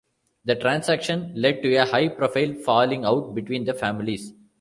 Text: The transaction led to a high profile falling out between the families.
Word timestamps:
The 0.45 0.55
transaction 0.55 1.31
led 1.35 1.61
to 1.61 1.75
a 1.75 1.85
high 1.85 2.07
profile 2.07 2.55
falling 2.55 3.05
out 3.05 3.35
between 3.35 3.65
the 3.65 3.75
families. 3.75 4.33